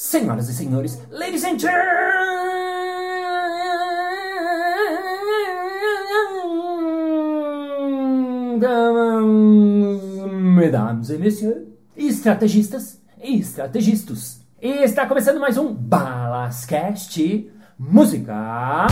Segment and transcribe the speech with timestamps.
[0.00, 2.20] Senhoras e senhores, ladies and gentlemen,
[10.54, 11.66] mesdames et messieurs,
[11.96, 14.40] estrategistas e estrategistas.
[14.62, 18.86] Está começando mais um Balascast Música.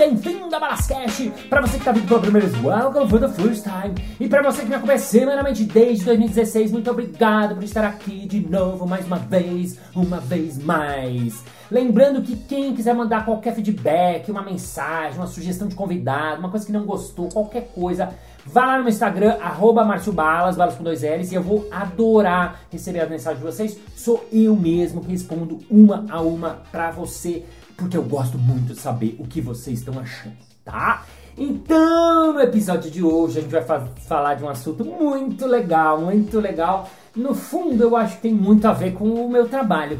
[0.00, 1.30] Bem-vindo a Balascast!
[1.50, 3.94] Para você que está vindo pela primeira vez, welcome for the first time!
[4.18, 8.40] E para você que me acompanha semanalmente desde 2016, muito obrigado por estar aqui de
[8.40, 11.44] novo, mais uma vez, uma vez mais!
[11.70, 16.64] Lembrando que quem quiser mandar qualquer feedback, uma mensagem, uma sugestão de convidado, uma coisa
[16.64, 18.08] que não gostou, qualquer coisa,
[18.46, 22.62] Vá lá no meu Instagram, arroba Balas, balas com dois L's, e eu vou adorar
[22.72, 23.78] receber as mensagens de vocês.
[23.94, 27.44] Sou eu mesmo que respondo uma a uma pra você,
[27.80, 31.04] porque eu gosto muito de saber o que vocês estão achando, tá?
[31.36, 36.00] Então, no episódio de hoje, a gente vai fa falar de um assunto muito legal,
[36.00, 36.88] muito legal.
[37.16, 39.98] No fundo, eu acho que tem muito a ver com o meu trabalho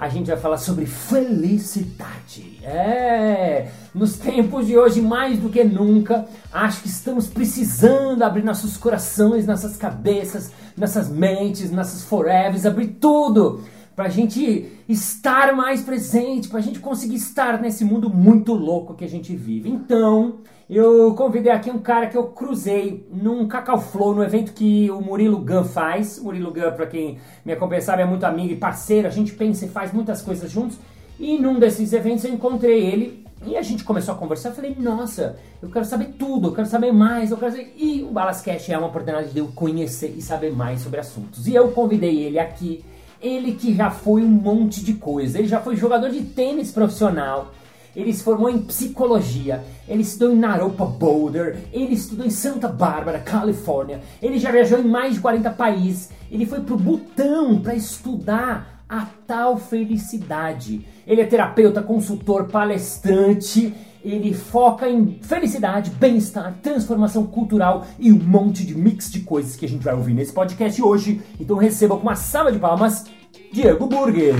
[0.00, 2.58] a gente vai falar sobre felicidade.
[2.62, 8.78] É, nos tempos de hoje, mais do que nunca, acho que estamos precisando abrir nossos
[8.78, 13.62] corações, nossas cabeças, nossas mentes, nossas forevers, abrir tudo
[13.94, 18.94] para a gente estar mais presente, para a gente conseguir estar nesse mundo muito louco
[18.94, 19.68] que a gente vive.
[19.68, 20.38] Então,
[20.68, 25.00] eu convidei aqui um cara que eu cruzei num Cacau Flow, no evento que o
[25.00, 26.18] Murilo Gun faz.
[26.18, 29.32] O Murilo Gun, para quem me acompanha sabe, é muito amigo e parceiro, a gente
[29.32, 30.78] pensa e faz muitas coisas juntos.
[31.18, 34.50] E num desses eventos eu encontrei ele e a gente começou a conversar.
[34.50, 37.74] Eu falei, nossa, eu quero saber tudo, eu quero saber mais, eu quero saber...
[37.76, 41.46] E o Balascast é uma oportunidade de eu conhecer e saber mais sobre assuntos.
[41.46, 42.84] E eu convidei ele aqui
[43.22, 45.38] ele que já foi um monte de coisa.
[45.38, 47.52] Ele já foi jogador de tênis profissional.
[47.94, 49.64] Ele se formou em psicologia.
[49.88, 51.58] Ele estudou em Naropa Boulder.
[51.72, 54.00] Ele estudou em Santa Bárbara, Califórnia.
[54.22, 56.10] Ele já viajou em mais de 40 países.
[56.30, 60.86] Ele foi pro Butão para estudar a tal felicidade.
[61.06, 63.74] Ele é terapeuta, consultor, palestrante
[64.04, 69.66] ele foca em felicidade, bem-estar, transformação cultural e um monte de mix de coisas que
[69.66, 71.20] a gente vai ouvir nesse podcast hoje.
[71.38, 73.04] Então receba com uma salva de palmas,
[73.52, 74.34] Diego Burger.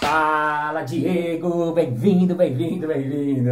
[0.00, 1.72] Fala, Diego!
[1.72, 3.50] Bem-vindo, bem-vindo, bem-vindo!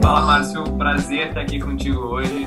[0.00, 0.62] Fala, Márcio.
[0.78, 2.46] Prazer estar aqui contigo hoje.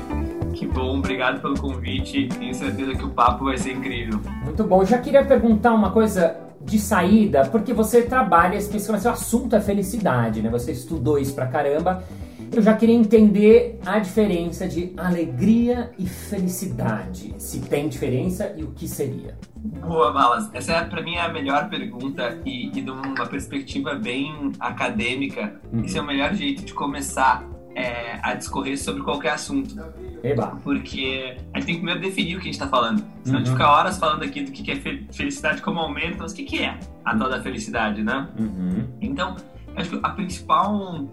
[0.58, 2.28] Que bom, obrigado pelo convite.
[2.36, 4.20] Tenho certeza que o papo vai ser incrível.
[4.42, 4.84] Muito bom.
[4.84, 10.42] Já queria perguntar uma coisa de saída, porque você trabalha especificamente, o assunto é felicidade,
[10.42, 10.50] né?
[10.50, 12.02] Você estudou isso pra caramba.
[12.50, 17.36] Eu já queria entender a diferença de alegria e felicidade.
[17.38, 19.38] Se tem diferença e o que seria.
[19.54, 20.50] Boa, Balas.
[20.52, 25.54] Essa é, para mim, é a melhor pergunta e, e de uma perspectiva bem acadêmica.
[25.72, 25.84] Uhum.
[25.84, 27.46] Esse é o melhor jeito de começar
[27.76, 29.76] é, a discorrer sobre qualquer assunto.
[30.22, 30.58] Eba.
[30.62, 32.98] Porque a gente tem que primeiro definir o que a gente está falando.
[32.98, 33.34] Senão uhum.
[33.34, 33.56] a gente uhum.
[33.56, 37.16] fica horas falando aqui do que é felicidade como aumento, mas o que é a
[37.16, 38.28] tal da felicidade, né?
[38.38, 38.88] Uhum.
[39.00, 39.36] Então,
[39.76, 41.08] acho que a principal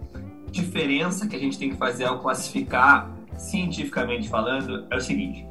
[0.50, 5.46] diferença que a gente tem que fazer ao classificar, cientificamente falando, é o seguinte: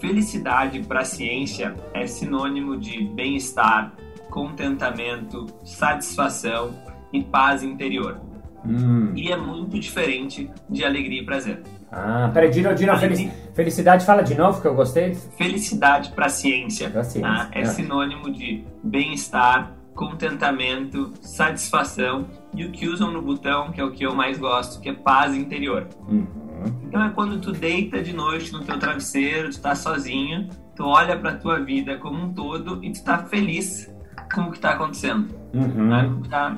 [0.00, 3.92] felicidade para a ciência é sinônimo de bem-estar,
[4.30, 6.74] contentamento, satisfação
[7.12, 8.20] e paz interior.
[8.64, 9.12] Hum.
[9.16, 11.62] E é muito diferente de alegria e prazer.
[11.92, 13.30] Ah, peraí, Dino, Dino, felic...
[13.52, 15.14] felicidade, fala de novo que eu gostei.
[15.14, 17.20] Felicidade para a ciência, ciência.
[17.20, 17.50] Tá?
[17.52, 23.84] é, é sinônimo de bem-estar, contentamento, satisfação e o que usam no botão, que é
[23.84, 25.86] o que eu mais gosto, que é paz interior.
[26.08, 26.26] Uhum.
[26.84, 31.18] Então é quando tu deita de noite no teu travesseiro, tu tá sozinho, tu olha
[31.18, 33.92] para tua vida como um todo e tu tá feliz
[34.34, 35.28] com o que tá acontecendo.
[35.52, 35.88] Uhum.
[35.88, 36.10] Né?
[36.30, 36.56] Tá,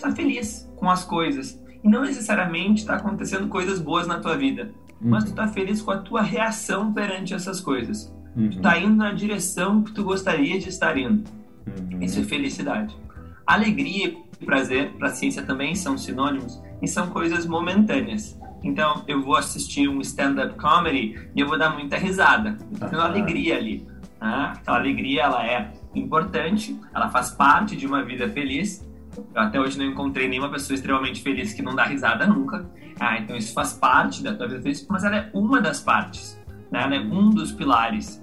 [0.00, 1.61] tá feliz com as coisas.
[1.82, 5.10] E não necessariamente está acontecendo coisas boas na tua vida, uhum.
[5.10, 8.12] mas tu está feliz com a tua reação perante essas coisas.
[8.36, 8.50] Uhum.
[8.50, 11.24] Tu está indo na direção que tu gostaria de estar indo.
[11.66, 12.00] Uhum.
[12.00, 12.96] Isso é felicidade.
[13.46, 18.38] Alegria e prazer, para a ciência também são sinônimos e são coisas momentâneas.
[18.62, 22.56] Então, eu vou assistir um stand-up comedy e eu vou dar muita risada.
[22.80, 23.84] Eu tenho alegria ali.
[24.20, 24.56] Tá?
[24.60, 28.86] Então, a alegria ela é importante, ela faz parte de uma vida feliz,
[29.16, 32.66] eu até hoje não encontrei nenhuma pessoa extremamente feliz que não dá risada nunca.
[32.98, 36.40] Ah, então isso faz parte da tua vida feliz, mas ela é uma das partes,
[36.70, 36.82] né?
[36.82, 38.22] ela é um dos pilares.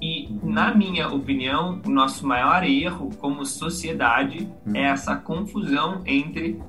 [0.00, 6.60] E, na minha opinião, o nosso maior erro como sociedade é essa confusão entre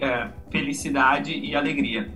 [0.00, 2.10] é, felicidade e alegria.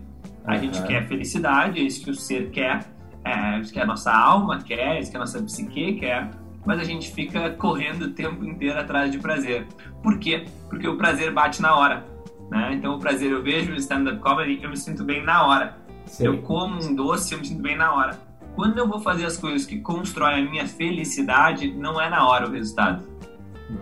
[0.44, 0.60] A uhum.
[0.60, 2.86] gente quer felicidade, é isso que o ser quer,
[3.24, 6.30] é isso que a nossa alma quer, é isso que a nossa psique quer,
[6.68, 9.66] mas a gente fica correndo o tempo inteiro atrás de prazer.
[10.02, 10.44] Por quê?
[10.68, 12.04] Porque o prazer bate na hora.
[12.50, 12.74] Né?
[12.74, 15.78] Então, o prazer, eu vejo stand-up comedy, eu me sinto bem na hora.
[16.04, 16.26] Sim.
[16.26, 18.20] Eu como um doce, eu me sinto bem na hora.
[18.54, 22.46] Quando eu vou fazer as coisas que constroem a minha felicidade, não é na hora
[22.46, 23.02] o resultado.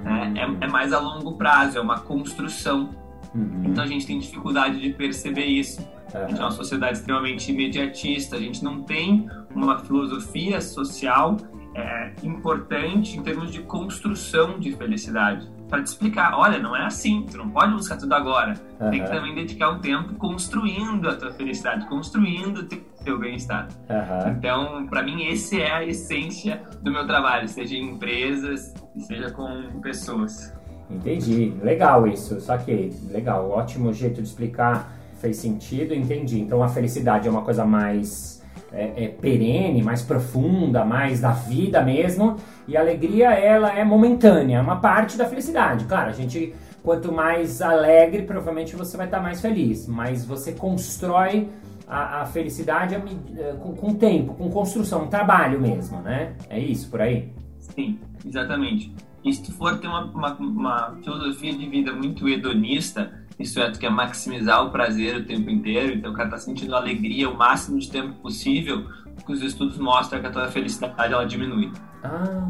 [0.05, 0.35] Né?
[0.37, 2.91] É, é, mais a longo prazo, é uma construção.
[3.35, 3.65] Uhum.
[3.65, 5.81] Então a gente tem dificuldade de perceber isso.
[6.15, 6.23] Uhum.
[6.23, 11.37] A gente é uma sociedade extremamente imediatista, a gente não tem uma filosofia social
[11.77, 15.47] é, importante em termos de construção de felicidade.
[15.69, 18.55] Para te explicar, olha, não é assim, tu não pode buscar tudo agora.
[18.81, 18.91] Uhum.
[18.91, 23.69] Tem que também dedicar um tempo construindo a tua felicidade, construindo o teu bem-estar.
[23.91, 24.33] Uhum.
[24.33, 29.81] Então, para mim, esse é a essência do meu trabalho, seja em empresas, seja com
[29.81, 30.55] pessoas.
[30.89, 36.41] Entendi, legal isso, saquei, legal, ótimo jeito de explicar, fez sentido, entendi.
[36.41, 38.36] Então, a felicidade é uma coisa mais
[38.77, 42.37] é, é, perene, mais profunda, mais da vida mesmo.
[42.69, 45.87] E a alegria, ela é momentânea, é uma parte da felicidade.
[45.87, 49.89] Claro, a gente, quanto mais alegre, provavelmente você vai estar mais feliz.
[49.89, 51.49] Mas você constrói
[51.89, 56.35] a, a felicidade é, com, com tempo, com construção, um trabalho mesmo, né?
[56.51, 57.33] É isso, por aí?
[57.59, 58.93] Sim, exatamente.
[59.25, 63.71] E se tu for ter uma, uma, uma filosofia de vida muito hedonista, isso é,
[63.71, 67.37] tu quer maximizar o prazer o tempo inteiro, então o cara tá sentindo alegria o
[67.37, 71.71] máximo de tempo possível, porque os estudos mostram que a tua felicidade ela diminui.
[72.03, 72.49] Ah.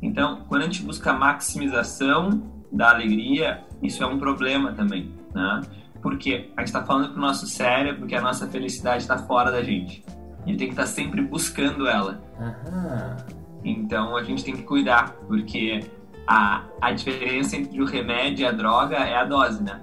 [0.00, 5.60] Então, quando a gente busca a maximização da alegria, isso é um problema também, né?
[6.00, 9.62] Porque a gente está falando pro nosso cérebro que a nossa felicidade está fora da
[9.62, 10.04] gente.
[10.46, 12.22] Ele tem que estar tá sempre buscando ela.
[12.38, 13.16] Aham.
[13.64, 15.80] Então a gente tem que cuidar, porque
[16.28, 19.80] a, a diferença entre o remédio e a droga é a dose, né?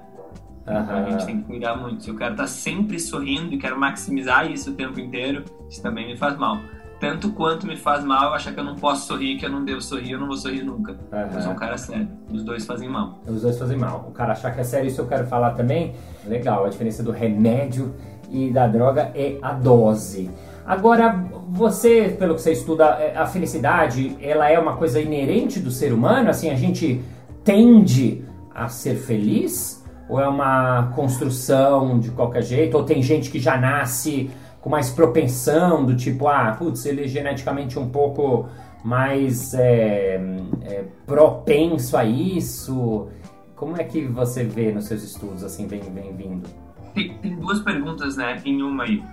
[0.68, 0.80] Uhum.
[0.80, 2.04] Então a gente tem que cuidar muito.
[2.04, 6.08] Se o cara tá sempre sorrindo e quero maximizar isso o tempo inteiro, isso também
[6.08, 6.60] me faz mal.
[7.00, 9.66] Tanto quanto me faz mal eu achar que eu não posso sorrir, que eu não
[9.66, 10.92] devo sorrir, eu não vou sorrir nunca.
[10.92, 11.34] Uhum.
[11.34, 12.08] Eu sou um cara sério.
[12.32, 13.20] Os dois fazem mal.
[13.28, 14.06] Os dois fazem mal.
[14.08, 15.96] O cara achar que é sério, isso eu quero falar também.
[16.28, 17.96] Legal, a diferença do remédio
[18.30, 20.30] e da droga é a dose.
[20.66, 21.12] Agora,
[21.50, 25.94] você, pelo que você estuda, é, a felicidade, ela é uma coisa inerente do ser
[25.94, 26.30] humano?
[26.30, 27.02] Assim, a gente
[27.44, 29.86] tende a ser feliz?
[30.10, 32.76] Ou é uma construção de qualquer jeito?
[32.78, 37.08] Ou tem gente que já nasce com mais propensão, do tipo, ah, putz, ele é
[37.08, 38.48] geneticamente um pouco
[38.84, 40.20] mais é,
[40.64, 43.08] é, propenso a isso?
[43.56, 46.50] Como é que você vê nos seus estudos, assim, vem, vem vindo?
[46.96, 49.04] Tem, tem duas perguntas, né, em uma aí.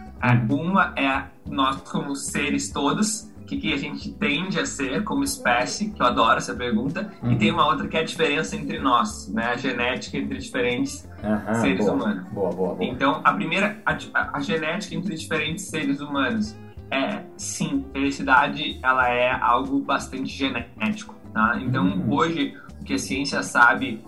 [0.49, 5.25] Uma é nós como seres todos, o que, que, a gente tende a ser como
[5.25, 7.33] espécie, que eu adoro essa pergunta, uhum.
[7.33, 9.47] e tem uma outra que é a diferença entre nós, né?
[9.47, 12.29] A genética entre diferentes uhum, seres boa, humanos.
[12.31, 12.89] Boa, boa, boa.
[12.89, 16.57] Então, a primeira, a, a, genética entre diferentes seres humanos
[16.91, 21.59] é, sim, felicidade, ela é algo bastante genético, tá?
[21.61, 22.13] Então, uhum.
[22.13, 24.05] hoje, o que a ciência sabe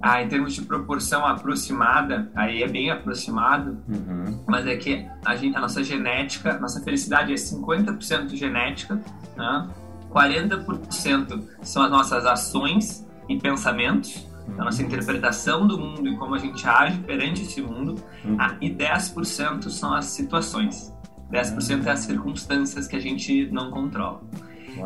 [0.00, 4.44] ah, em termos de proporção aproximada, aí é bem aproximado, uhum.
[4.46, 9.00] mas é que a, gente, a, nossa genética, nossa felicidade é 50% genética,
[9.36, 9.68] né?
[10.10, 14.88] 40% são as nossas ações e pensamentos, a nossa uhum.
[14.88, 18.36] interpretação do mundo e como a gente age perante esse mundo, uhum.
[18.38, 20.94] ah, e 10% são as situações.
[21.30, 24.22] 10% é as circunstâncias que a gente não controla.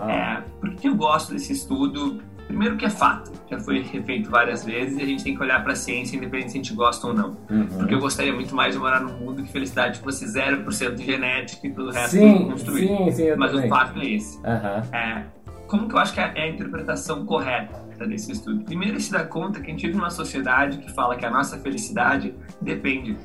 [0.08, 2.22] É, por que eu gosto desse estudo?
[2.52, 5.62] Primeiro que é fato, já foi refeito várias vezes e a gente tem que olhar
[5.62, 7.34] para a ciência independente se a gente gosta ou não.
[7.50, 7.66] Uhum.
[7.78, 11.66] Porque eu gostaria muito mais de morar num mundo que felicidade fosse 0% de genética
[11.66, 12.88] e tudo o resto sim, construído.
[12.88, 13.66] Sim, sim, Mas também.
[13.66, 14.36] o fato é esse.
[14.36, 14.94] Uhum.
[14.94, 15.24] É,
[15.66, 18.62] como que eu acho que é, é a interpretação correta desse estudo?
[18.64, 21.58] Primeiro, se dá conta que a gente vive numa sociedade que fala que a nossa
[21.58, 23.16] felicidade depende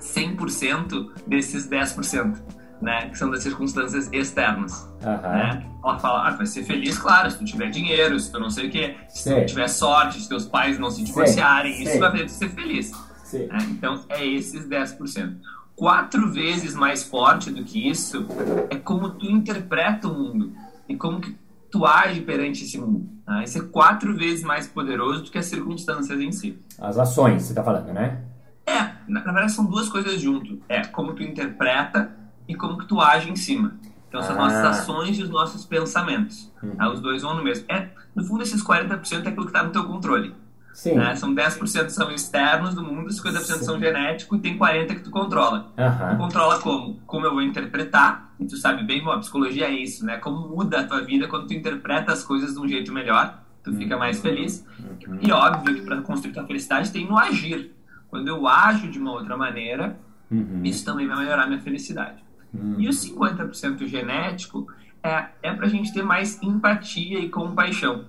[0.00, 2.36] 100% desses 10%
[2.80, 3.08] né?
[3.08, 4.88] Que são das circunstâncias externas.
[5.02, 5.30] Uhum.
[5.30, 5.66] Né?
[5.82, 8.68] Ela fala, ah, vai ser feliz, claro, se tu tiver dinheiro, se tu não sei
[8.68, 9.40] o quê, se sei.
[9.40, 11.82] tu tiver sorte, se teus pais não se divorciarem, sei.
[11.82, 12.00] isso sei.
[12.00, 12.92] vai fazer tu ser feliz.
[13.32, 13.58] Né?
[13.70, 15.36] Então, é esses 10%.
[15.74, 18.26] Quatro vezes mais forte do que isso
[18.70, 20.52] é como tu interpreta o mundo
[20.88, 21.36] e como que
[21.70, 23.08] tu age perante esse mundo.
[23.26, 23.44] Né?
[23.44, 26.58] Isso é quatro vezes mais poderoso do que as circunstâncias em si.
[26.80, 28.22] As ações, você está falando, né?
[28.64, 30.62] É, na, na verdade são duas coisas junto.
[30.68, 32.10] É como tu interpreta
[32.48, 33.74] e como que tu age em cima.
[34.08, 34.46] Então são ah.
[34.46, 36.52] as nossas ações e os nossos pensamentos.
[36.62, 36.92] Uhum.
[36.92, 37.64] os dois vão no mesmo.
[37.68, 40.34] É, no fundo, esses 40% é aquilo que está no teu controle.
[40.72, 40.94] Sim.
[40.94, 41.16] Né?
[41.16, 43.64] São 10% são externos do mundo, 50% Sim.
[43.64, 45.72] são genético e tem 40% que tu controla.
[45.76, 46.10] Uhum.
[46.10, 47.00] Tu controla como?
[47.06, 50.18] Como eu vou interpretar, e tu sabe bem, bom, a psicologia é isso, né?
[50.18, 53.72] Como muda a tua vida quando tu interpreta as coisas de um jeito melhor, tu
[53.74, 54.00] fica uhum.
[54.00, 54.66] mais feliz.
[54.78, 55.18] Uhum.
[55.22, 57.74] E óbvio que para construir tua felicidade tem no agir.
[58.08, 59.98] Quando eu ajo de uma outra maneira,
[60.30, 60.62] Uhum.
[60.64, 62.24] Isso também vai melhorar minha felicidade.
[62.60, 62.76] Uhum.
[62.78, 64.66] E o 50% genético
[65.02, 68.04] é, é para a gente ter mais empatia e compaixão.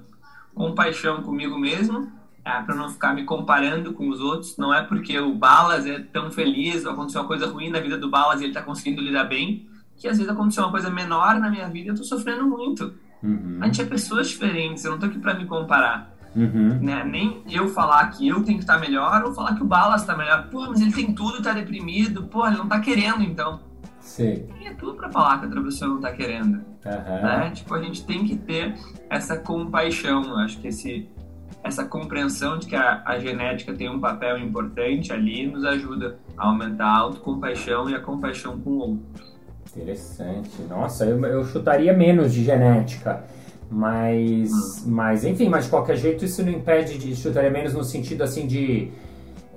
[0.53, 2.11] Compaixão comigo mesmo,
[2.43, 4.57] é, para não ficar me comparando com os outros.
[4.57, 7.97] Não é porque o Balas é tão feliz ou aconteceu uma coisa ruim na vida
[7.97, 11.39] do Balas e ele está conseguindo lidar bem, que às vezes aconteceu uma coisa menor
[11.39, 12.93] na minha vida e eu estou sofrendo muito.
[13.21, 13.59] Uhum.
[13.61, 16.15] A gente é pessoas diferentes, eu não estou aqui para me comparar.
[16.35, 16.79] Uhum.
[16.81, 17.03] Né?
[17.03, 20.15] Nem eu falar que eu tenho que estar melhor ou falar que o Balas está
[20.15, 20.47] melhor.
[20.49, 22.23] Pô, mas ele tem tudo e tá deprimido.
[22.23, 23.59] Pô, ele não está querendo então.
[24.07, 24.47] Sim.
[24.57, 26.55] Tem tudo para falar que a outra pessoa não está querendo.
[26.85, 27.21] Uhum.
[27.21, 27.51] Né?
[27.53, 28.73] Tipo, a gente tem que ter
[29.09, 30.37] essa compaixão.
[30.39, 31.09] Acho que esse,
[31.61, 36.47] essa compreensão de que a, a, genética tem um papel importante ali nos ajuda a
[36.47, 39.03] aumentar a autocompaixão e a compaixão com o outro.
[39.75, 40.61] Interessante.
[40.69, 43.25] Nossa, eu, eu chutaria menos de genética.
[43.69, 48.23] Mas, mas, enfim, mas de qualquer jeito isso não impede de chutaria menos no sentido
[48.23, 48.89] assim de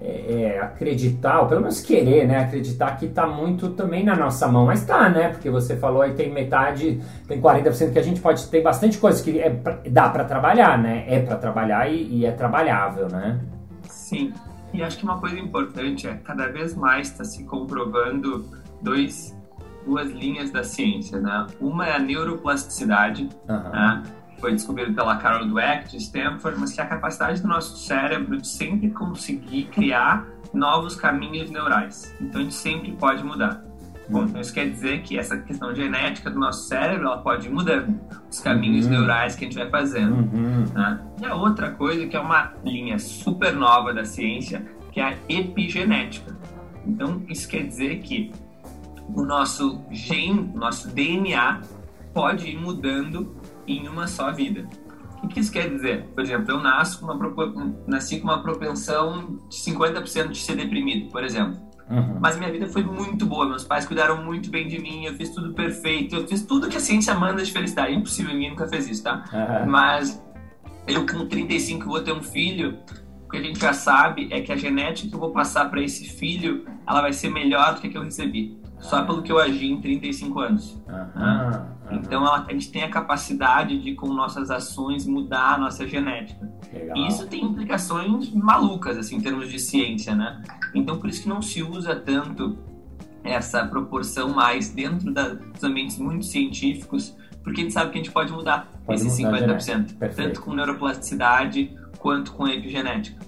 [0.02, 2.38] é, é, acreditar, ou pelo menos querer, né?
[2.38, 4.64] Acreditar que está muito também na nossa mão.
[4.64, 5.28] Mas tá, né?
[5.28, 9.22] Porque você falou aí tem metade, tem 40% que a gente pode ter bastante coisa
[9.22, 11.04] que é pra, dá para trabalhar, né?
[11.06, 13.40] É para trabalhar e, e, é trabalhável, né?
[13.82, 14.32] Sim.
[14.72, 18.46] E acho que uma coisa importante é cada vez mais está se comprovando
[18.80, 19.36] dois
[19.84, 21.46] duas linhas da ciência, né?
[21.60, 23.70] Uma é a neuroplasticidade, uhum.
[23.70, 24.02] né?
[24.40, 28.38] Foi descobrido pela Carol Dweck de Stanford, mas que é a capacidade do nosso cérebro
[28.38, 32.14] de sempre conseguir criar novos caminhos neurais.
[32.20, 33.62] Então a gente sempre pode mudar.
[34.08, 37.50] Bom, então isso quer dizer que essa questão genética do nosso cérebro ela pode ir
[37.50, 37.96] mudando
[38.28, 38.92] os caminhos uhum.
[38.92, 40.14] neurais que a gente vai fazendo.
[40.16, 40.64] Uhum.
[40.74, 41.00] Né?
[41.20, 45.14] E a outra coisa que é uma linha super nova da ciência, que é a
[45.28, 46.36] epigenética.
[46.84, 48.32] Então isso quer dizer que
[49.14, 51.60] o nosso gene, nosso DNA,
[52.12, 53.36] pode ir mudando
[53.78, 54.68] em uma só vida.
[55.22, 56.06] O que isso quer dizer?
[56.14, 61.10] Por exemplo, eu nasço com uma, nasci com uma propensão de 50% de ser deprimido,
[61.10, 61.60] por exemplo.
[61.90, 62.18] Uhum.
[62.20, 65.30] Mas minha vida foi muito boa, meus pais cuidaram muito bem de mim, eu fiz
[65.30, 67.92] tudo perfeito, eu fiz tudo que a ciência manda de felicidade.
[67.92, 69.24] É impossível, ninguém nunca fez isso, tá?
[69.32, 69.70] Uhum.
[69.70, 70.24] Mas
[70.86, 72.78] eu com 35 vou ter um filho,
[73.26, 75.82] o que a gente já sabe é que a genética que eu vou passar para
[75.82, 79.30] esse filho, ela vai ser melhor do que a que eu recebi só pelo que
[79.30, 80.82] eu agi em 35 anos.
[80.88, 86.50] Uhum, Então a gente tem a capacidade de, com nossas ações, mudar a nossa genética.
[86.72, 86.96] Legal.
[86.96, 90.42] E isso tem implicações malucas, assim, em termos de ciência, né?
[90.74, 92.58] Então por isso que não se usa tanto
[93.22, 98.02] essa proporção mais dentro da, dos ambientes muito científicos, porque a gente sabe que a
[98.02, 103.18] gente pode mudar pode esses mudar 50%, tanto com neuroplasticidade quanto com epigenética.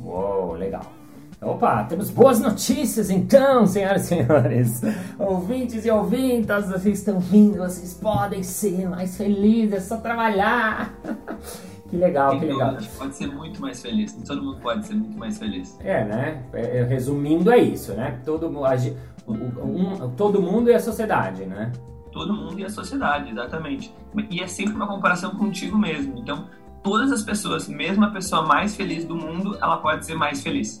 [0.00, 1.01] Uou, legal.
[1.42, 4.80] Opa, temos boas notícias então, senhoras e senhores.
[5.18, 10.94] Ouvintes e ouvintas, vocês estão vindo, vocês podem ser mais felizes, é só trabalhar.
[11.90, 12.78] Que legal, que legal.
[12.96, 14.14] Pode ser muito mais feliz.
[14.26, 15.78] Todo mundo pode ser muito mais feliz.
[15.80, 16.42] É, né?
[16.54, 18.18] É, é resumindo, é isso, né?
[18.24, 21.70] Todo, um, todo mundo e a sociedade, né?
[22.10, 23.94] Todo mundo e a sociedade, exatamente.
[24.30, 26.18] E é sempre uma comparação contigo mesmo.
[26.18, 26.46] Então,
[26.82, 30.80] todas as pessoas, mesmo a pessoa mais feliz do mundo, ela pode ser mais feliz.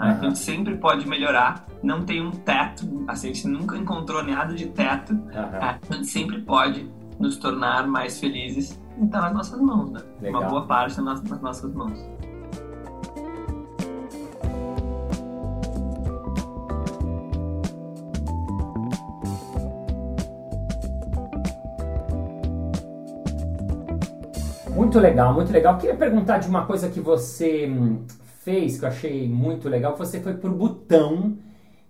[0.00, 0.10] Uhum.
[0.10, 4.54] Então a gente sempre pode melhorar, não tem um teto, a gente nunca encontrou nada
[4.54, 5.22] de teto, uhum.
[5.32, 10.00] a gente sempre pode nos tornar mais felizes e está nas nossas mãos, né?
[10.20, 10.40] Legal.
[10.40, 11.98] Uma boa parte nas, nas nossas mãos.
[24.74, 25.78] Muito legal, muito legal.
[25.78, 28.04] Queria perguntar de uma coisa que você hum,
[28.44, 31.38] fez, que eu achei muito legal, você foi pro Butão,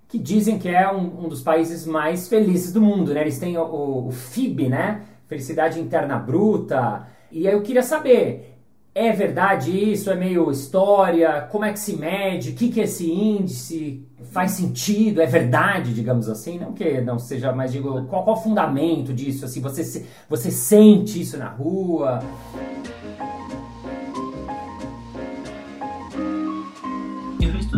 [0.09, 3.23] que dizem que é um, um dos países mais felizes do mundo, né?
[3.23, 5.03] Eles têm o, o, FIB, né?
[5.27, 7.09] Felicidade Interna Bruta.
[7.33, 8.55] E aí eu queria saber,
[8.95, 10.09] é verdade isso?
[10.11, 11.49] É meio história?
[11.51, 12.51] Como é que se mede?
[12.51, 14.07] O que, que é esse índice?
[14.31, 15.21] Faz sentido?
[15.21, 16.61] É verdade, digamos assim?
[16.61, 19.45] Não que não seja, mas digo, qual, qual o fundamento disso?
[19.45, 22.23] Assim, você, você sente isso na rua?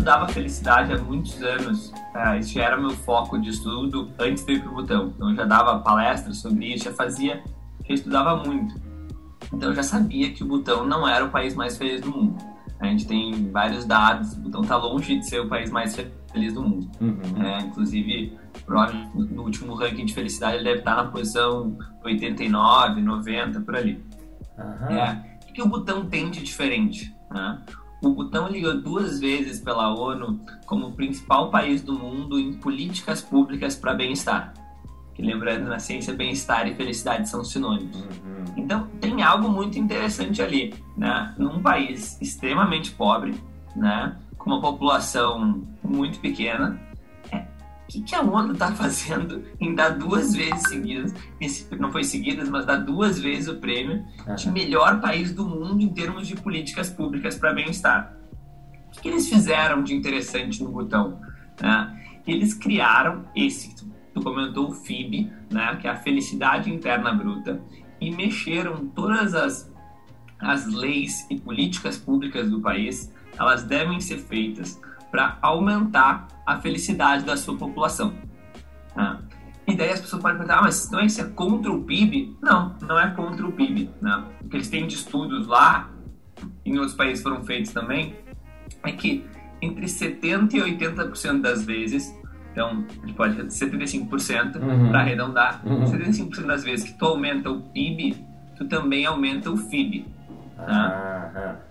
[0.07, 1.93] Estudava felicidade há muitos anos.
[2.39, 5.07] Isso já era meu foco de estudo antes de ir para o Butão.
[5.13, 7.43] Então, eu já dava palestras sobre isso, já fazia,
[7.85, 8.73] já estudava muito.
[9.53, 12.37] Então, eu já sabia que o Butão não era o país mais feliz do mundo.
[12.79, 15.93] A gente tem vários dados, o Butão está longe de ser o país mais
[16.31, 16.89] feliz do mundo.
[17.01, 17.43] Uhum.
[17.43, 18.37] É, inclusive,
[19.29, 24.01] no último ranking de felicidade ele deve estar na posição 89, 90, por ali.
[24.57, 24.97] Uhum.
[24.97, 27.13] É, o que o Butão tem de diferente?
[27.29, 27.61] Né?
[28.01, 33.21] O Butão ligou duas vezes pela ONU como o principal país do mundo em políticas
[33.21, 34.53] públicas para bem-estar.
[35.15, 37.97] Que lembrando, na ciência, bem-estar e felicidade são sinônimos.
[37.97, 38.45] Uhum.
[38.55, 40.75] Então, tem algo muito interessante ali.
[40.95, 41.33] Né?
[41.39, 43.33] Num país extremamente pobre,
[43.75, 44.15] né?
[44.37, 46.79] com uma população muito pequena,
[47.87, 51.13] que, que a ONU está fazendo em dar duas vezes seguidas,
[51.79, 55.89] não foi seguidas, mas dar duas vezes o prêmio de melhor país do mundo em
[55.89, 58.15] termos de políticas públicas para bem-estar?
[58.87, 61.19] O que, que, eles fizeram de interessante no botão?
[61.61, 62.21] Né?
[62.25, 63.73] Eles criaram esse,
[64.13, 67.61] tu comentou o FIB, né, que é a Felicidade Interna Bruta,
[68.01, 69.71] e mexeram todas as,
[70.39, 74.79] as leis e políticas públicas do país, elas devem ser feitas
[75.11, 78.13] para aumentar a felicidade da sua população.
[78.95, 79.17] Né?
[79.67, 82.37] E daí as pessoas podem perguntar, ah, mas então isso é contra o PIB?
[82.41, 83.89] Não, não é contra o PIB.
[84.01, 84.23] Né?
[84.41, 85.89] O que eles têm de estudos lá,
[86.65, 88.15] em outros países foram feitos também,
[88.83, 89.25] é que
[89.61, 92.15] entre 70% e 80% das vezes,
[92.51, 94.89] então a gente pode 75% uhum.
[94.89, 95.83] para arredondar, uhum.
[95.83, 98.15] 75% das vezes que tu aumenta o PIB,
[98.55, 100.05] tu também aumenta o FIB.
[100.55, 101.31] Tá?
[101.35, 101.66] Uhum.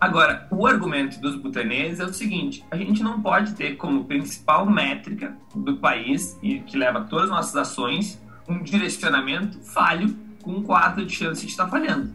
[0.00, 4.64] Agora, o argumento dos butaneses é o seguinte: a gente não pode ter como principal
[4.64, 10.62] métrica do país e que leva todas as nossas ações um direcionamento falho com um
[10.62, 12.14] quarto de chance de estar falhando.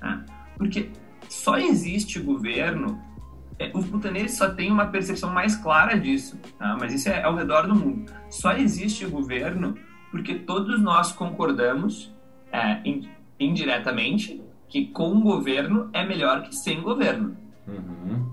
[0.00, 0.24] Né?
[0.58, 0.90] Porque
[1.28, 3.00] só existe governo,
[3.58, 6.76] é, os butaneses só têm uma percepção mais clara disso, tá?
[6.78, 8.12] mas isso é ao redor do mundo.
[8.28, 9.74] Só existe governo
[10.10, 12.12] porque todos nós concordamos
[12.52, 12.82] é,
[13.40, 17.36] indiretamente que com governo é melhor que sem governo.
[17.68, 18.26] Uhum.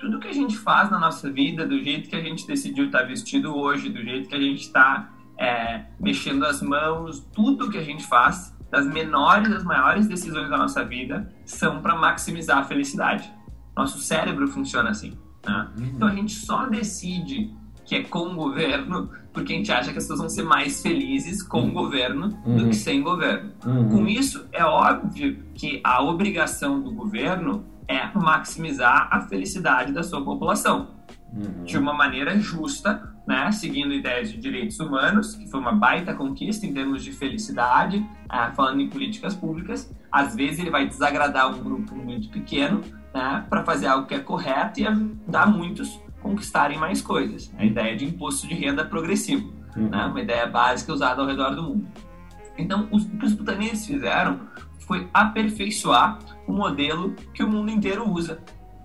[0.00, 3.02] Tudo que a gente faz na nossa vida, do jeito que a gente decidiu estar
[3.02, 7.82] vestido hoje, do jeito que a gente está é, mexendo as mãos, tudo que a
[7.82, 13.30] gente faz, das menores às maiores decisões da nossa vida, são para maximizar a felicidade.
[13.76, 15.18] Nosso cérebro funciona assim.
[15.46, 15.68] Né?
[15.76, 15.84] Uhum.
[15.84, 17.54] Então a gente só decide
[17.88, 20.82] que é com o governo, porque a gente acha que as pessoas vão ser mais
[20.82, 22.56] felizes com o governo uhum.
[22.56, 23.50] do que sem governo.
[23.64, 23.88] Uhum.
[23.88, 30.22] Com isso, é óbvio que a obrigação do governo é maximizar a felicidade da sua
[30.22, 30.98] população.
[31.32, 31.64] Uhum.
[31.64, 36.66] De uma maneira justa, né, seguindo ideias de direitos humanos, que foi uma baita conquista
[36.66, 39.90] em termos de felicidade, é, falando em políticas públicas.
[40.12, 42.82] Às vezes ele vai desagradar um grupo muito pequeno
[43.14, 47.52] né, para fazer algo que é correto e ajudar muitos conquistarem mais coisas.
[47.56, 49.88] A ideia de imposto de renda progressivo, uhum.
[49.88, 50.04] né?
[50.04, 51.86] uma ideia básica usada ao redor do mundo.
[52.56, 54.40] Então, os, o que os butaneses fizeram
[54.80, 58.40] foi aperfeiçoar o modelo que o mundo inteiro usa.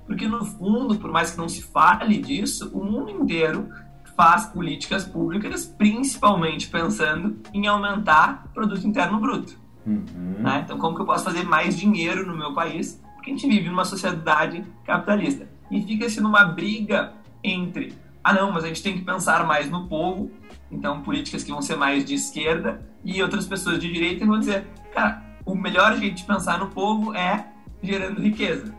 [0.06, 3.70] Porque, no fundo, por mais que não se fale disso, o mundo inteiro
[4.16, 9.58] faz políticas públicas principalmente pensando em aumentar o produto interno bruto.
[9.86, 10.36] Uhum.
[10.40, 10.62] Né?
[10.64, 13.02] Então, como que eu posso fazer mais dinheiro no meu país?
[13.16, 15.48] Porque a gente vive numa sociedade capitalista.
[15.72, 19.88] E fica-se numa briga entre, ah não, mas a gente tem que pensar mais no
[19.88, 20.32] povo,
[20.72, 24.68] então políticas que vão ser mais de esquerda, e outras pessoas de direita vão dizer,
[24.94, 27.48] cara, o melhor jeito de pensar no povo é
[27.82, 28.74] gerando riqueza.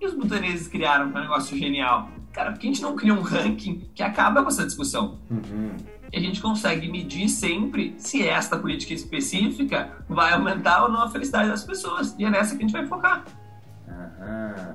[0.00, 2.10] E os butaneses criaram um negócio genial.
[2.32, 5.20] Cara, por que a gente não cria um ranking que acaba com essa discussão?
[5.30, 5.76] Uhum.
[6.12, 11.08] E a gente consegue medir sempre se esta política específica vai aumentar ou não a
[11.08, 12.16] felicidade das pessoas.
[12.18, 13.24] E é nessa que a gente vai focar.
[13.86, 14.74] Uhum.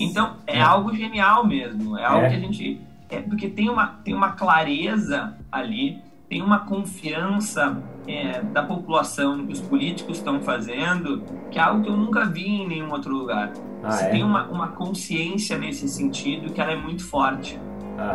[0.00, 1.98] Então, é, algo genial mesmo.
[1.98, 2.30] É algo é.
[2.30, 2.80] que a gente.
[3.08, 9.46] É, porque tem uma, tem uma clareza ali, tem uma confiança é, da população no
[9.46, 13.14] que os políticos estão fazendo, que é algo que eu nunca vi em nenhum outro
[13.14, 13.52] lugar.
[13.82, 14.08] Ah, Você é?
[14.08, 17.58] tem uma, uma consciência nesse sentido que ela é muito forte.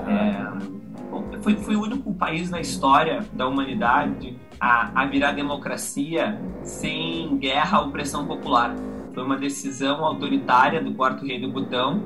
[0.08, 7.38] É, foi, foi o único país na história da humanidade a, a virar democracia sem
[7.38, 8.76] guerra ou pressão popular.
[9.19, 12.01] Foi uma decisão autoritária do quarto rei do Butão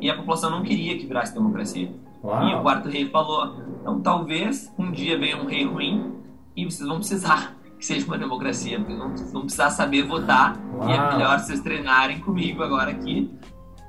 [0.00, 1.94] e a população não queria que virasse democracia.
[2.24, 2.48] Uau.
[2.48, 6.14] E o quarto rei falou: então talvez um dia venha um rei ruim
[6.56, 10.88] e vocês vão precisar que seja uma democracia, porque vão, vão precisar saber votar Uau.
[10.88, 13.30] e é melhor vocês treinarem comigo agora aqui.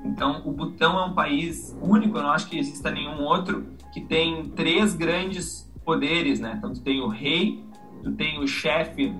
[0.04, 4.02] Então, o Butão é um país único, eu não acho que exista nenhum outro, que
[4.02, 6.56] tem três grandes poderes, né?
[6.58, 7.64] Então, tu tem o rei,
[8.02, 9.14] tu tem o chefe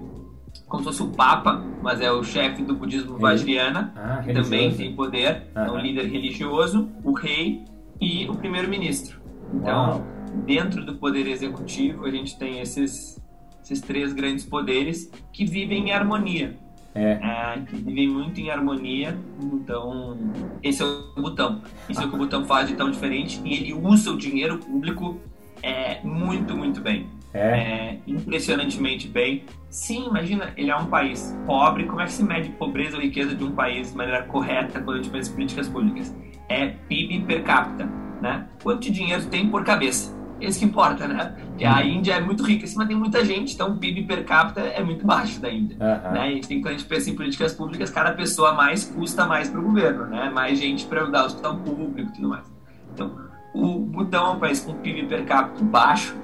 [0.67, 4.75] como se fosse o Papa, mas é o chefe do budismo Vajrayana, ah, que também
[4.75, 7.65] tem poder, é um líder religioso, o rei
[8.01, 9.21] e o primeiro-ministro.
[9.55, 10.07] Então, Uau.
[10.45, 13.21] dentro do poder executivo, a gente tem esses,
[13.63, 16.57] esses três grandes poderes que vivem em harmonia.
[16.95, 17.13] É.
[17.13, 19.19] É, que vivem muito em harmonia.
[19.41, 20.17] Então,
[20.63, 21.61] esse é o botão.
[21.89, 22.05] Isso ah.
[22.05, 25.21] é o que o botão faz de tão diferente e ele usa o dinheiro público
[25.63, 27.07] é, muito, muito bem.
[27.33, 27.39] É.
[27.39, 27.99] é.
[28.07, 29.45] impressionantemente bem.
[29.69, 31.85] Sim, imagina, ele é um país pobre.
[31.85, 34.99] Como é que se mede pobreza ou riqueza de um país de maneira correta quando
[34.99, 36.17] a gente pensa em políticas públicas?
[36.49, 37.85] É PIB per capita,
[38.23, 38.47] né?
[38.63, 40.17] Quanto dinheiro tem por cabeça?
[40.41, 41.35] Esse que importa, né?
[41.49, 44.61] Porque a Índia é muito rica, mas tem muita gente, então o PIB per capita
[44.61, 45.79] é muito baixo da Índia.
[45.81, 46.13] Uhum.
[46.13, 46.31] Né?
[46.33, 49.61] Gente tem, quando a gente pensa em políticas públicas, cada pessoa mais custa mais para
[49.61, 50.29] o governo, né?
[50.29, 52.45] Mais gente para dar o hospital público e tudo mais.
[52.93, 53.17] Então,
[53.55, 56.15] O Butão é um país com PIB per capita baixo,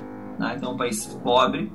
[0.43, 0.55] né?
[0.57, 1.73] então um país pobre,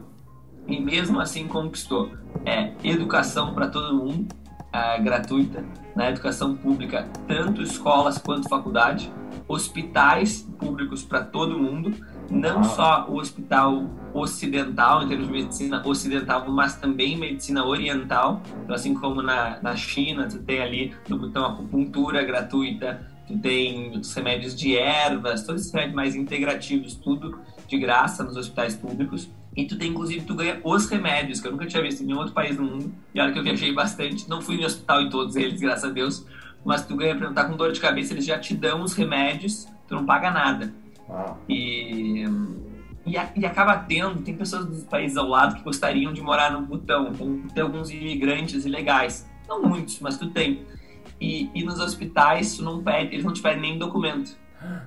[0.67, 2.11] e mesmo assim conquistou
[2.45, 4.27] é, educação para todo mundo,
[4.71, 5.61] é, gratuita,
[5.95, 6.09] na né?
[6.09, 9.11] educação pública, tanto escolas quanto faculdade,
[9.47, 11.93] hospitais públicos para todo mundo,
[12.29, 12.63] não ah.
[12.63, 18.41] só o hospital ocidental, em termos de medicina ocidental, mas também medicina oriental.
[18.63, 23.97] Então, assim como na, na China, tu tem ali no botão acupuntura gratuita, tu tem
[23.97, 29.29] os remédios de ervas, todos esses remédios mais integrativos, tudo de graça nos hospitais públicos.
[29.55, 32.19] E tu tem, inclusive, tu ganha os remédios, que eu nunca tinha visto em nenhum
[32.19, 32.93] outro país do mundo.
[33.13, 35.89] E olha que eu viajei bastante, não fui no hospital em todos eles, graças a
[35.89, 36.25] Deus.
[36.63, 38.83] Mas tu ganha, pra não estar tá com dor de cabeça, eles já te dão
[38.83, 40.73] os remédios, tu não paga nada.
[41.47, 42.25] E,
[43.05, 46.61] e, e, acaba tendo, tem pessoas dos países ao lado que gostariam de morar no
[46.61, 47.13] Butão.
[47.13, 49.27] Tem, tem alguns imigrantes ilegais.
[49.47, 50.65] Não muitos, mas tu tem.
[51.19, 54.37] E, e nos hospitais, tu não pede, eles não te pedem nem documento.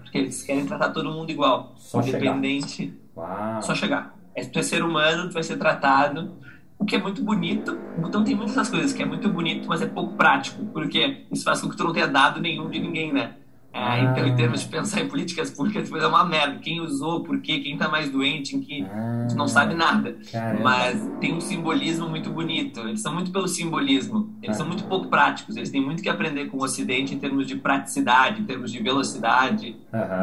[0.02, 1.74] Porque eles querem tratar todo mundo igual.
[1.76, 2.94] Só independente.
[3.14, 3.62] Chegar.
[3.62, 4.14] Só chegar.
[4.34, 6.32] É, tu é ser humano, tu vai ser tratado.
[6.78, 7.78] O que é muito bonito.
[7.96, 10.64] O Butão tem muitas coisas que é muito bonito, mas é pouco prático.
[10.66, 13.36] Porque isso faz com que tu não tenha dado nenhum de ninguém, né?
[13.72, 16.58] É, então, em termos de pensar em políticas públicas, depois é uma merda.
[16.58, 20.16] Quem usou, por quê, quem tá mais doente, em que ah, não sabe nada.
[20.30, 20.62] Caramba.
[20.62, 22.80] Mas tem um simbolismo muito bonito.
[22.80, 24.34] Eles são muito pelo simbolismo.
[24.42, 24.58] Eles ah.
[24.58, 25.56] são muito pouco práticos.
[25.56, 28.82] Eles têm muito que aprender com o Ocidente em termos de praticidade, em termos de
[28.82, 29.76] velocidade.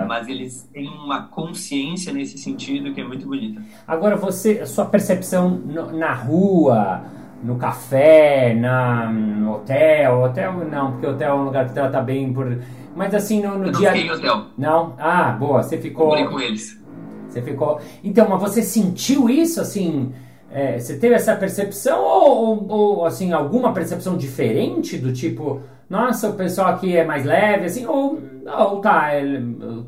[0.07, 3.61] Mas eles têm uma consciência nesse sentido que é muito bonita.
[3.87, 5.61] Agora, você, a sua percepção
[5.93, 7.05] na rua,
[7.43, 12.33] no café, na, no hotel, hotel não, porque hotel é um lugar que trata bem
[12.33, 12.57] por
[12.97, 13.91] mas assim, no, no eu dia.
[13.91, 14.45] Não fiquei em hotel.
[14.57, 14.95] Não?
[14.97, 15.61] Ah, boa.
[15.61, 16.17] Você ficou.
[16.17, 16.81] Eu com eles.
[17.29, 17.79] Você ficou.
[18.03, 20.11] Então, mas você sentiu isso assim?
[20.49, 26.29] É, você teve essa percepção ou, ou, ou, assim alguma percepção diferente do tipo, nossa,
[26.29, 29.09] o pessoal aqui é mais leve, assim, ou, ou tá,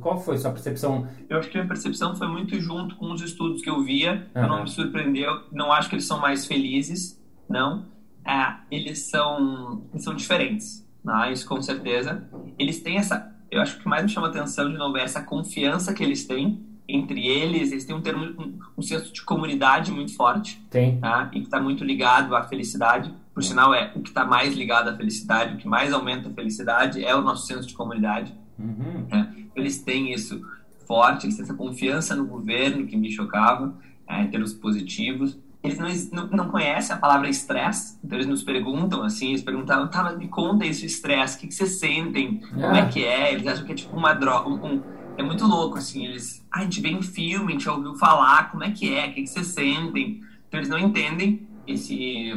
[0.01, 1.07] qual foi sua percepção?
[1.29, 4.47] Eu acho que a percepção foi muito junto com os estudos que eu via, uhum.
[4.47, 7.18] não me surpreendeu, não acho que eles são mais felizes,
[7.49, 7.85] não,
[8.25, 11.31] é, eles são, eles são diferentes né?
[11.31, 12.23] isso com certeza.
[12.57, 15.93] Eles têm essa, eu acho que mais me chama atenção de novo é essa confiança
[15.93, 20.15] que eles têm entre eles, eles têm um, termo, um, um senso de comunidade muito
[20.15, 20.59] forte.
[20.71, 20.99] Tem.
[20.99, 21.29] Tá?
[21.33, 23.13] E que está muito ligado à felicidade.
[23.31, 26.33] Por sinal, é o que está mais ligado à felicidade, o que mais aumenta a
[26.33, 28.33] felicidade é o nosso senso de comunidade.
[28.57, 29.07] Uhum.
[29.11, 29.27] É.
[29.55, 30.41] Eles têm isso
[30.87, 36.09] forte, eles têm essa confiança no governo que me chocava, é, em termos positivos eles
[36.11, 40.17] não, não, conhecem a palavra estresse, então eles nos perguntam assim, eles perguntaram, tá, mas
[40.17, 43.65] me conta isso, estresse, o que, que vocês sentem, como é que é, eles acham
[43.65, 44.81] que é tipo uma droga, um,
[45.17, 48.51] é muito louco, assim, eles, ah, a gente vê em filme, a gente ouviu falar,
[48.51, 52.33] como é que é, o que, que vocês sentem, então eles não entendem esse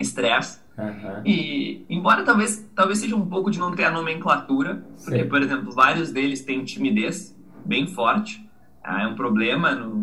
[0.00, 1.22] estresse, uhum.
[1.26, 5.28] e embora talvez, talvez seja um pouco de não ter a nomenclatura, porque, Sim.
[5.28, 8.42] por exemplo, vários deles têm timidez bem forte,
[8.82, 10.01] ah, é um problema no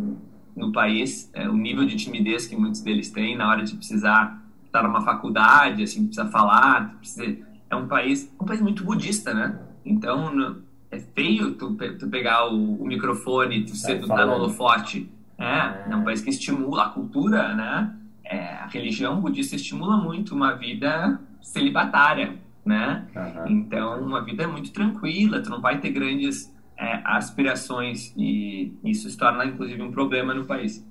[0.60, 4.44] no país, é, o nível de timidez que muitos deles têm na hora de precisar
[4.66, 7.38] estar numa faculdade, assim, precisa falar, precisa,
[7.70, 9.58] é um país, um país muito budista, né?
[9.86, 15.10] Então, no, é feio tu, tu pegar o, o microfone, tu ser tá no holofote,
[15.38, 15.86] né?
[15.90, 17.96] É um país que estimula a cultura, né?
[18.24, 23.08] É, a religião budista estimula muito uma vida celibatária, né?
[23.16, 23.48] Uhum.
[23.48, 29.18] Então, uma vida muito tranquila, tu não vai ter grandes é, aspirações e isso se
[29.18, 30.86] torna inclusive um problema no país.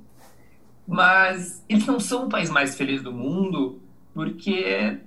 [0.86, 3.80] Mas eles não são o país mais feliz do mundo
[4.14, 4.98] porque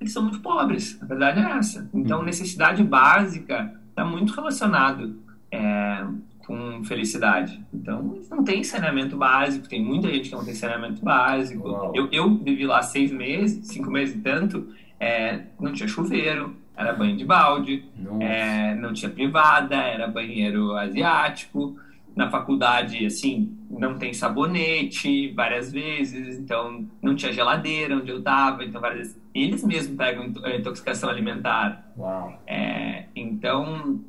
[0.00, 1.88] eles são muito pobres, a verdade é essa.
[1.94, 2.24] Então, uhum.
[2.24, 5.18] necessidade básica está muito relacionado
[5.50, 6.04] é,
[6.46, 7.64] com felicidade.
[7.72, 11.92] Então, eles não têm saneamento básico, tem muita gente que não tem saneamento básico.
[11.94, 16.92] Eu, eu vivi lá seis meses, cinco meses e tanto, é, não tinha chuveiro, era
[16.92, 17.84] banho de balde,
[18.20, 21.76] é, não tinha privada, era banheiro asiático.
[22.14, 28.64] Na faculdade, assim, não tem sabonete várias vezes, então não tinha geladeira onde eu tava,
[28.64, 31.92] então várias vezes eles mesmos pegam intoxicação alimentar.
[31.98, 32.40] Uau.
[32.46, 34.00] É, então,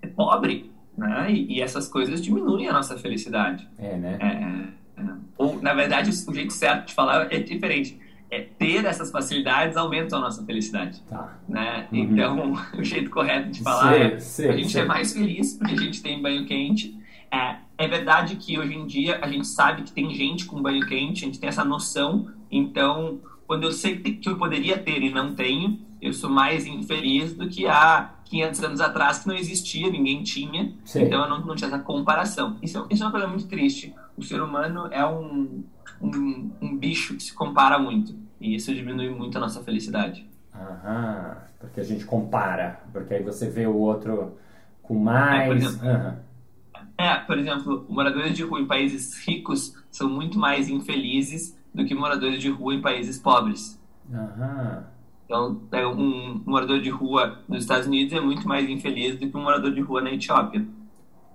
[0.00, 1.32] é pobre, né?
[1.32, 3.68] E, e, essas coisas diminuem a nossa felicidade.
[3.76, 4.18] É, né?
[4.20, 5.04] É, é.
[5.36, 7.98] ou, na verdade, o jeito certo de falar é diferente
[8.36, 11.00] é, ter essas facilidades aumenta a nossa felicidade.
[11.08, 11.38] Tá.
[11.48, 11.88] Né?
[11.90, 11.98] Uhum.
[11.98, 14.82] Então, o jeito correto de falar sei, é sei, a gente sei.
[14.82, 16.98] é mais feliz porque a gente tem banho quente.
[17.30, 20.86] É, é verdade que hoje em dia a gente sabe que tem gente com banho
[20.86, 22.28] quente, a gente tem essa noção.
[22.50, 27.34] Então, quando eu sei que eu poderia ter e não tenho, eu sou mais infeliz
[27.34, 30.74] do que há 500 anos atrás que não existia, ninguém tinha.
[30.94, 32.58] Então, eu não, não tinha essa comparação.
[32.62, 33.94] Isso, isso é uma coisa muito triste.
[34.16, 35.64] O ser humano é um
[36.00, 38.14] um, um bicho que se compara muito.
[38.40, 40.28] E isso diminui muito a nossa felicidade.
[40.54, 44.36] Aham, porque a gente compara, porque aí você vê o outro
[44.82, 45.42] com mais.
[45.42, 46.16] É, por exemplo, Aham.
[46.98, 51.94] É, por exemplo, moradores de rua em países ricos são muito mais infelizes do que
[51.94, 53.78] moradores de rua em países pobres.
[54.12, 54.84] Aham.
[55.26, 59.36] Então, é, um morador de rua nos Estados Unidos é muito mais infeliz do que
[59.36, 60.64] um morador de rua na Etiópia.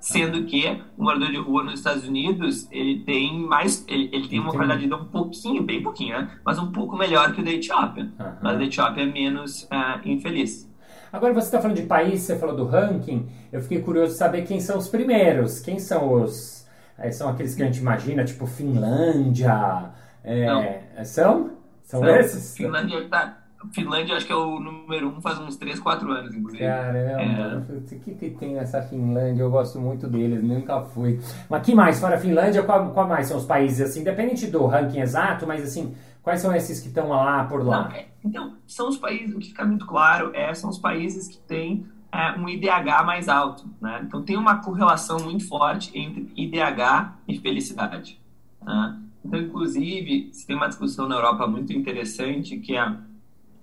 [0.02, 4.40] Sendo que o morador de rua nos Estados Unidos, ele tem mais, ele, ele tem
[4.40, 4.58] uma Entendi.
[4.58, 6.32] qualidade de vida um pouquinho, bem pouquinho, né?
[6.44, 8.12] Mas um pouco melhor que o da Etiópia.
[8.20, 8.38] Aham.
[8.42, 10.68] Mas a Etiópia é menos ah, infeliz.
[11.14, 13.28] Agora você está falando de país, você falou do ranking.
[13.52, 15.60] Eu fiquei curioso de saber quem são os primeiros.
[15.60, 16.66] Quem são os.
[16.98, 19.92] eh, São aqueles que a gente imagina, tipo Finlândia.
[20.24, 21.52] é, são?
[21.84, 22.56] São Então, esses?
[22.56, 26.64] Finlândia, tá, Finlândia acho que é o número um faz uns 3, 4 anos, inclusive.
[26.64, 29.44] Caramba, o que, que tem nessa Finlândia?
[29.44, 31.20] Eu gosto muito deles, nunca fui.
[31.50, 32.00] Mas que mais?
[32.00, 35.64] Fora a Finlândia, qual, qual mais são os países, assim, independente do ranking exato, mas
[35.64, 37.84] assim, quais são esses que estão lá por lá?
[37.84, 41.28] Não, é, então, são os países, o que fica muito claro é são os países
[41.28, 43.70] que têm é, um IDH mais alto.
[43.80, 44.02] Né?
[44.06, 48.20] Então, tem uma correlação muito forte entre IDH e felicidade.
[48.62, 48.98] né?
[49.24, 52.98] Então, inclusive, se tem uma discussão na Europa muito interessante que é,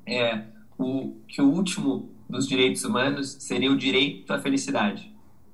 [0.09, 0.44] é
[0.79, 5.12] o, que o último dos direitos humanos seria o direito à felicidade.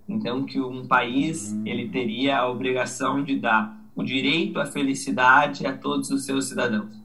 [0.08, 5.76] Então, que um país ele teria a obrigação de dar o direito à felicidade a
[5.76, 7.00] todos os seus cidadãos.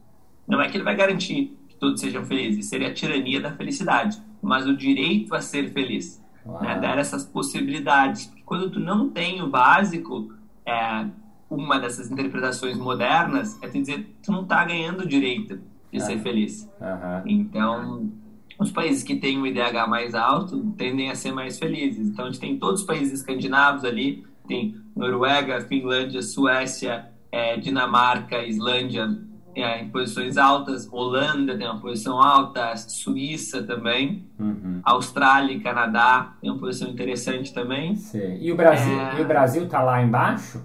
[0.48, 4.22] Não é que ele vai garantir que todos sejam felizes, seria a tirania da felicidade,
[4.42, 6.22] mas o direito a ser feliz,
[6.62, 6.80] né?
[6.80, 8.26] dar essas possibilidades.
[8.26, 10.34] Porque quando tu não tem o básico,
[10.66, 11.06] é,
[11.50, 15.60] uma dessas interpretações modernas é tu dizer que tu não está ganhando o direito
[15.92, 16.20] de ser Ah.
[16.22, 16.70] feliz.
[16.82, 17.24] Aham.
[17.26, 18.12] Então,
[18.60, 22.08] os países que têm o IDH mais alto tendem a ser mais felizes.
[22.10, 28.44] Então, a gente tem todos os países escandinavos ali, tem Noruega, Finlândia, Suécia, eh, Dinamarca,
[28.44, 29.08] Islândia
[29.56, 34.80] eh, em posições altas, Holanda tem uma posição alta, Suíça também, Uhum.
[34.84, 37.96] Austrália e Canadá tem uma posição interessante também.
[37.96, 38.38] Sei.
[38.42, 39.20] E o Brasil, É.
[39.20, 40.62] e o Brasil tá lá embaixo?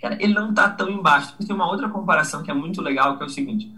[0.00, 1.34] Cara, ele não está tão embaixo.
[1.38, 3.72] Tem uma outra comparação que é muito legal, que é o seguinte.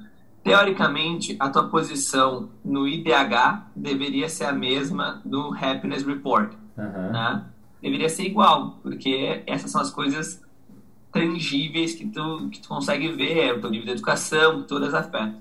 [0.47, 7.11] Teoricamente, a tua posição no IDH deveria ser a mesma do Happiness Report, Aham.
[7.11, 7.45] né?
[7.83, 10.41] Deveria ser igual, porque essas são as coisas
[11.11, 15.35] tangíveis que tu, que tu consegue ver, o teu nível de educação, que todas afetam.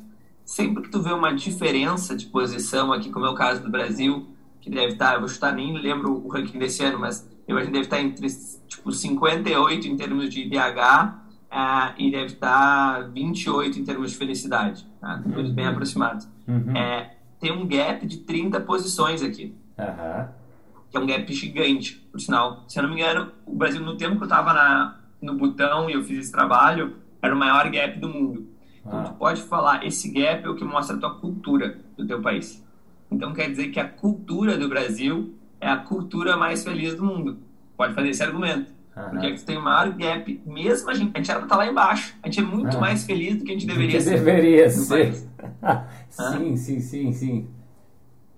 [0.43, 4.25] Sempre que tu vê uma diferença de posição aqui, como é o caso do Brasil,
[4.59, 7.67] que deve estar, eu vou chutar, nem lembro o ranking desse ano, mas eu acho
[7.67, 8.27] que deve estar entre
[8.67, 14.85] tipo 58 em termos de IDH ah, e deve estar 28 em termos de felicidade,
[14.99, 15.17] tá?
[15.17, 16.27] números bem aproximados.
[16.47, 16.75] Uhum.
[16.75, 20.29] É, tem um gap de 30 posições aqui Aham.
[20.89, 22.63] que é um gap gigante, por sinal.
[22.67, 25.93] Se eu não me engano, o Brasil, no tempo que eu estava no Butão e
[25.93, 28.47] eu fiz esse trabalho, era o maior gap do mundo.
[28.85, 29.03] Então, Ah.
[29.03, 32.63] tu pode falar, esse gap é o que mostra a tua cultura do teu país.
[33.09, 37.37] Então, quer dizer que a cultura do Brasil é a cultura mais feliz do mundo.
[37.77, 38.71] Pode fazer esse argumento.
[38.95, 39.09] Aham.
[39.09, 41.67] Porque tu tem o maior gap, mesmo a gente, a gente era pra estar lá
[41.67, 42.15] embaixo.
[42.23, 42.79] A gente é muito Ah.
[42.79, 44.09] mais feliz do que a gente deveria ser.
[44.11, 45.13] deveria ser.
[46.09, 47.47] sim, sim, sim, sim.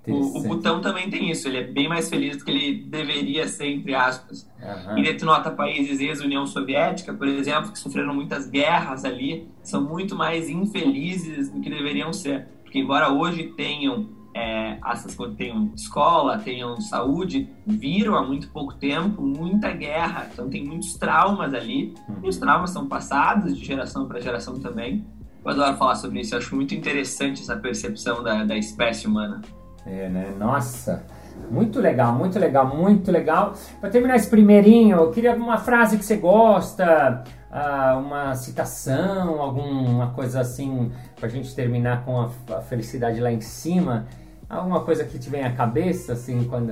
[0.07, 0.41] O, o.
[0.43, 3.93] Butão também tem isso, ele é bem mais feliz do que ele deveria ser, entre
[3.93, 4.49] aspas.
[4.63, 4.97] Aham.
[4.97, 9.83] E daí tu nota países ex-União Soviética, por exemplo, que sofreram muitas guerras ali, são
[9.83, 12.47] muito mais infelizes do que deveriam ser.
[12.63, 19.21] Porque embora hoje tenham é, essas tenham escola, tenham saúde, viram há muito pouco tempo
[19.21, 20.27] muita guerra.
[20.31, 21.95] Então tem muitos traumas ali.
[22.21, 25.03] E os traumas são passados de geração para geração também.
[25.43, 29.41] Eu adoro falar sobre isso, eu acho muito interessante essa percepção da, da espécie humana.
[29.85, 30.33] É, né?
[30.37, 31.05] Nossa,
[31.49, 33.53] muito legal, muito legal, muito legal.
[33.79, 40.11] Para terminar esse primeirinho, eu queria uma frase que você gosta, ah, uma citação, alguma
[40.11, 44.05] coisa assim, pra gente terminar com a, a felicidade lá em cima.
[44.49, 46.71] Alguma coisa que te vem à cabeça, assim, quando.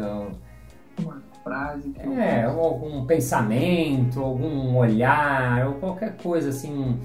[0.99, 6.97] Uma frase que eu É, ou algum pensamento, algum olhar, ou qualquer coisa assim,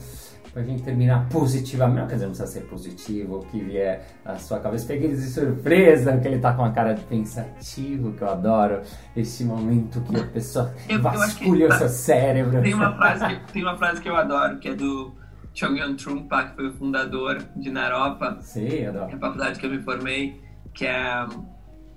[0.53, 1.99] pra gente terminar positivamente.
[2.01, 4.87] Não quer dizer, não precisa ser positivo, o que vier à sua cabeça.
[4.87, 8.81] Peguei ele de surpresa, que ele tá com uma cara de pensativo, que eu adoro.
[9.17, 12.63] Esse momento que a pessoa Eu- eu vasculha o tá- seu cérebro.
[12.63, 15.13] Tem uma frase que, tem uma frase que eu adoro, que é do
[15.53, 19.17] Chogyam Trungpa, que foi o fundador de Naropa, Sim, que é adoro.
[19.17, 20.41] a faculdade que eu me formei,
[20.75, 21.27] que é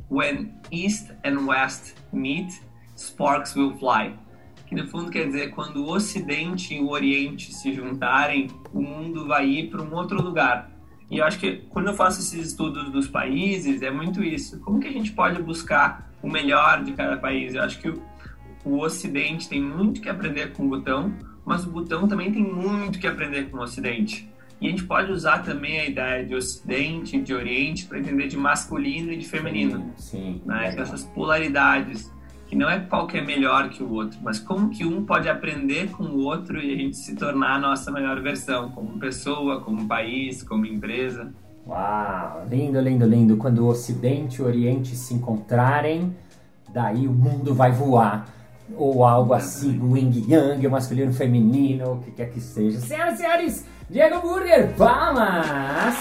[0.10, 2.54] When East and West meet,
[2.96, 4.16] sparks will fly.
[4.68, 9.28] Que no fundo quer dizer quando o Ocidente e o Oriente se juntarem, o mundo
[9.28, 10.72] vai ir para um outro lugar.
[11.10, 14.60] E eu acho que quando eu faço esses estudos dos países, é muito isso.
[14.62, 17.54] Como que a gente pode buscar o melhor de cada país?
[17.54, 18.02] Eu acho que o,
[18.66, 21.14] o Ocidente tem muito que aprender com o Butão,
[21.46, 24.28] mas o Butão também tem muito que aprender com o Ocidente.
[24.64, 28.30] E a gente pode usar também a ideia de Ocidente e de Oriente para entender
[28.30, 30.42] de masculino e de feminino Sim.
[30.46, 30.70] né?
[30.70, 30.84] legal.
[30.84, 32.10] essas polaridades.
[32.50, 35.28] E não é qual que é melhor que o outro, mas como que um pode
[35.28, 39.60] aprender com o outro e a gente se tornar a nossa melhor versão, como pessoa,
[39.60, 41.34] como país, como empresa.
[41.68, 43.36] Uau, lindo, lindo, lindo.
[43.36, 46.16] Quando o Ocidente e o Oriente se encontrarem,
[46.72, 48.28] daí o mundo vai voar.
[48.78, 52.80] Ou algo assim, o Yin Yang, o masculino feminino, o que quer que seja.
[52.80, 55.96] Senhoras e senhores, Diego Burger, palmas!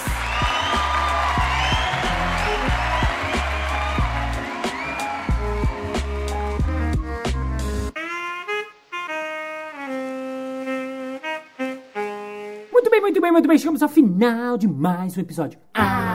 [12.72, 13.58] Muito bem, muito bem, muito bem.
[13.58, 15.58] Chegamos ao final de mais um episódio.
[15.74, 16.12] Ah!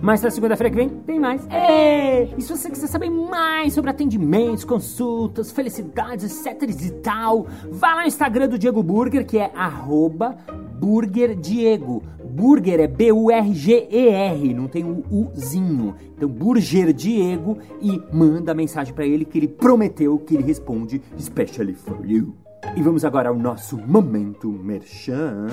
[0.00, 1.46] Mas na segunda-feira que vem tem mais.
[1.48, 2.24] É!
[2.36, 8.00] E se você quiser saber mais sobre atendimentos, consultas, felicidades, etc e tal, vá lá
[8.02, 10.36] no Instagram do Diego Burger, que é arroba
[10.82, 12.02] burgerdiego.
[12.24, 15.94] Burger é B-U-R-G-E-R, não tem o Uzinho.
[16.16, 21.74] Então, Burger Diego e manda mensagem para ele que ele prometeu que ele responde especially
[21.74, 22.34] for you.
[22.76, 25.46] E vamos agora ao nosso momento merchan.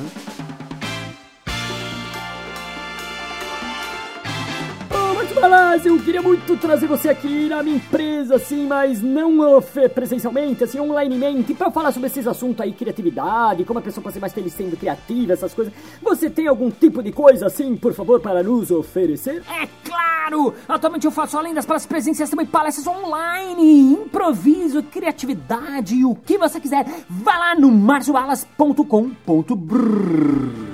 [5.40, 9.62] Balas, eu queria muito trazer você aqui na minha empresa, assim, mas não
[9.94, 14.20] presencialmente, assim, onlinemente, pra falar sobre esses assuntos aí, criatividade, como a pessoa pode ser
[14.20, 15.74] mais feliz sendo criativa, essas coisas.
[16.02, 19.42] Você tem algum tipo de coisa, assim, por favor, para nos oferecer?
[19.50, 20.54] É claro!
[20.68, 26.60] Atualmente eu faço além das palestras presenciais também palestras online, improviso, criatividade o que você
[26.60, 26.86] quiser.
[27.10, 30.69] Vá lá no marcioalas.com.br É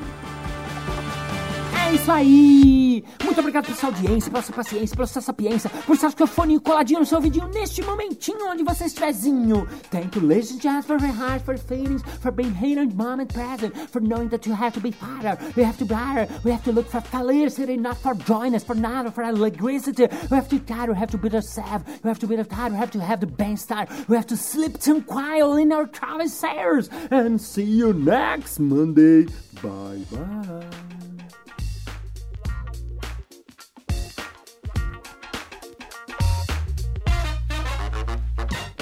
[1.95, 3.03] isso aí!
[3.23, 6.27] Muito obrigado pela sua audiência, pela sua paciência, pela sua sapiência, por estar com o
[6.27, 9.65] fone coladinho no seu ouvidinho neste momentinho onde você estiverzinho.
[9.89, 12.95] Thank you, ladies and gentlemen, for your heart, for feelings, for being here in the
[12.95, 16.27] moment present, for knowing that you have to be better, we have to be better,
[16.43, 20.07] we have to look for felicity, not for joyness, for not for electricity.
[20.29, 22.77] We have to try, we have to be ourselves, we have to be tired, we
[22.77, 26.89] have to have the best time, we have to sleep tranquil in our travesseiros.
[27.09, 29.27] And see you next Monday.
[29.61, 31.04] Bye bye.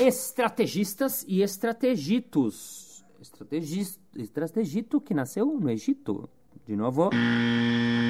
[0.07, 3.03] Estrategistas e estrategitos.
[3.21, 6.29] Estrategis, estrategito que nasceu no Egito.
[6.65, 7.09] De novo.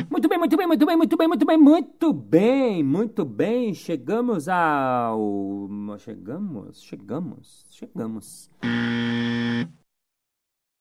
[0.09, 3.73] Muito bem, muito bem, muito bem, muito bem, muito bem, muito bem, muito bem.
[3.73, 5.69] Chegamos ao.
[5.97, 8.49] Chegamos, chegamos, chegamos.